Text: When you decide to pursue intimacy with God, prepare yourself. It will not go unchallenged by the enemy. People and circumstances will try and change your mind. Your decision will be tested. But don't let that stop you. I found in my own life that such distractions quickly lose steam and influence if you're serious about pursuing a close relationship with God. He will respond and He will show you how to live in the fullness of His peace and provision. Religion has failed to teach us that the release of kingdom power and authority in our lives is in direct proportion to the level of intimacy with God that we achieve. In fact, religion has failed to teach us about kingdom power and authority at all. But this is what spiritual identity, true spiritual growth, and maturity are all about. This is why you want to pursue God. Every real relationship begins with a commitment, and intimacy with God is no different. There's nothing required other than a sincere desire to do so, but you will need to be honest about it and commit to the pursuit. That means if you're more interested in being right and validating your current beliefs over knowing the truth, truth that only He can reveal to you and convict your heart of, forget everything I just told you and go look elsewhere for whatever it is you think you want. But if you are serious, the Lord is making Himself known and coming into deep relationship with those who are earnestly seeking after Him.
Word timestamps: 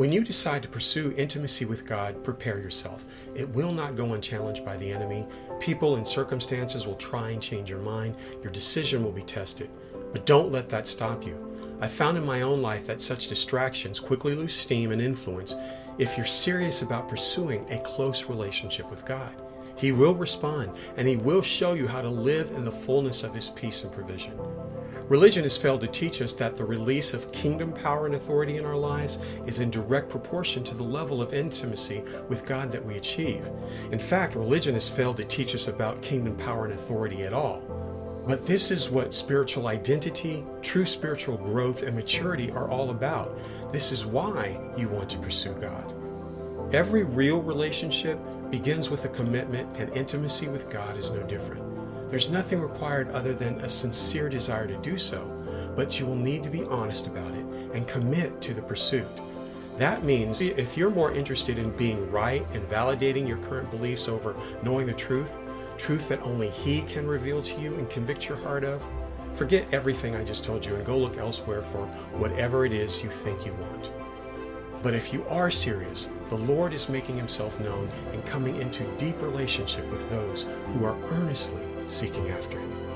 When 0.00 0.12
you 0.12 0.24
decide 0.24 0.62
to 0.62 0.68
pursue 0.70 1.12
intimacy 1.18 1.66
with 1.66 1.84
God, 1.84 2.24
prepare 2.24 2.58
yourself. 2.58 3.04
It 3.34 3.46
will 3.50 3.70
not 3.70 3.96
go 3.96 4.14
unchallenged 4.14 4.64
by 4.64 4.78
the 4.78 4.90
enemy. 4.90 5.26
People 5.60 5.96
and 5.96 6.08
circumstances 6.08 6.86
will 6.86 6.94
try 6.94 7.32
and 7.32 7.42
change 7.42 7.68
your 7.68 7.80
mind. 7.80 8.14
Your 8.42 8.50
decision 8.50 9.04
will 9.04 9.12
be 9.12 9.20
tested. 9.20 9.68
But 10.14 10.24
don't 10.24 10.50
let 10.50 10.70
that 10.70 10.86
stop 10.86 11.26
you. 11.26 11.76
I 11.82 11.86
found 11.86 12.16
in 12.16 12.24
my 12.24 12.40
own 12.40 12.62
life 12.62 12.86
that 12.86 13.02
such 13.02 13.28
distractions 13.28 14.00
quickly 14.00 14.34
lose 14.34 14.56
steam 14.56 14.90
and 14.90 15.02
influence 15.02 15.54
if 15.98 16.16
you're 16.16 16.24
serious 16.24 16.80
about 16.80 17.06
pursuing 17.06 17.70
a 17.70 17.78
close 17.80 18.24
relationship 18.24 18.88
with 18.88 19.04
God. 19.04 19.34
He 19.76 19.92
will 19.92 20.14
respond 20.14 20.78
and 20.96 21.06
He 21.06 21.16
will 21.16 21.42
show 21.42 21.74
you 21.74 21.86
how 21.86 22.00
to 22.00 22.08
live 22.08 22.52
in 22.52 22.64
the 22.64 22.72
fullness 22.72 23.22
of 23.22 23.34
His 23.34 23.50
peace 23.50 23.84
and 23.84 23.92
provision. 23.92 24.32
Religion 25.08 25.42
has 25.42 25.56
failed 25.56 25.80
to 25.80 25.86
teach 25.86 26.22
us 26.22 26.32
that 26.34 26.54
the 26.56 26.64
release 26.64 27.14
of 27.14 27.32
kingdom 27.32 27.72
power 27.72 28.06
and 28.06 28.14
authority 28.14 28.58
in 28.58 28.64
our 28.64 28.76
lives 28.76 29.18
is 29.46 29.60
in 29.60 29.70
direct 29.70 30.08
proportion 30.08 30.62
to 30.62 30.74
the 30.74 30.82
level 30.82 31.20
of 31.20 31.34
intimacy 31.34 32.02
with 32.28 32.46
God 32.46 32.70
that 32.70 32.84
we 32.84 32.96
achieve. 32.96 33.48
In 33.90 33.98
fact, 33.98 34.36
religion 34.36 34.74
has 34.74 34.88
failed 34.88 35.16
to 35.16 35.24
teach 35.24 35.54
us 35.54 35.68
about 35.68 36.02
kingdom 36.02 36.36
power 36.36 36.64
and 36.64 36.74
authority 36.74 37.22
at 37.24 37.32
all. 37.32 37.62
But 38.26 38.46
this 38.46 38.70
is 38.70 38.90
what 38.90 39.14
spiritual 39.14 39.66
identity, 39.66 40.44
true 40.62 40.86
spiritual 40.86 41.36
growth, 41.36 41.82
and 41.82 41.96
maturity 41.96 42.50
are 42.52 42.70
all 42.70 42.90
about. 42.90 43.36
This 43.72 43.90
is 43.90 44.06
why 44.06 44.60
you 44.76 44.88
want 44.88 45.08
to 45.10 45.18
pursue 45.18 45.54
God. 45.54 45.94
Every 46.72 47.02
real 47.02 47.42
relationship 47.42 48.18
begins 48.50 48.90
with 48.90 49.04
a 49.04 49.08
commitment, 49.08 49.76
and 49.76 49.96
intimacy 49.96 50.46
with 50.48 50.70
God 50.70 50.96
is 50.96 51.10
no 51.10 51.22
different. 51.24 51.79
There's 52.10 52.28
nothing 52.28 52.60
required 52.60 53.08
other 53.12 53.32
than 53.32 53.60
a 53.60 53.68
sincere 53.68 54.28
desire 54.28 54.66
to 54.66 54.76
do 54.78 54.98
so, 54.98 55.72
but 55.76 56.00
you 56.00 56.06
will 56.06 56.16
need 56.16 56.42
to 56.42 56.50
be 56.50 56.64
honest 56.64 57.06
about 57.06 57.30
it 57.30 57.44
and 57.72 57.86
commit 57.86 58.42
to 58.42 58.52
the 58.52 58.62
pursuit. 58.62 59.06
That 59.78 60.02
means 60.02 60.40
if 60.40 60.76
you're 60.76 60.90
more 60.90 61.12
interested 61.12 61.56
in 61.56 61.70
being 61.76 62.10
right 62.10 62.44
and 62.52 62.68
validating 62.68 63.28
your 63.28 63.38
current 63.38 63.70
beliefs 63.70 64.08
over 64.08 64.34
knowing 64.64 64.88
the 64.88 64.92
truth, 64.92 65.36
truth 65.78 66.08
that 66.08 66.20
only 66.22 66.50
He 66.50 66.82
can 66.82 67.06
reveal 67.06 67.40
to 67.42 67.60
you 67.60 67.76
and 67.76 67.88
convict 67.88 68.28
your 68.28 68.38
heart 68.38 68.64
of, 68.64 68.84
forget 69.34 69.72
everything 69.72 70.16
I 70.16 70.24
just 70.24 70.44
told 70.44 70.66
you 70.66 70.74
and 70.74 70.84
go 70.84 70.98
look 70.98 71.16
elsewhere 71.16 71.62
for 71.62 71.86
whatever 72.18 72.66
it 72.66 72.72
is 72.72 73.04
you 73.04 73.08
think 73.08 73.46
you 73.46 73.54
want. 73.54 73.92
But 74.82 74.94
if 74.94 75.14
you 75.14 75.24
are 75.28 75.50
serious, 75.50 76.10
the 76.28 76.38
Lord 76.38 76.72
is 76.72 76.88
making 76.88 77.16
Himself 77.16 77.60
known 77.60 77.88
and 78.12 78.26
coming 78.26 78.56
into 78.60 78.82
deep 78.96 79.22
relationship 79.22 79.88
with 79.92 80.10
those 80.10 80.48
who 80.74 80.84
are 80.84 81.00
earnestly 81.12 81.62
seeking 81.90 82.30
after 82.30 82.58
Him. 82.58 82.80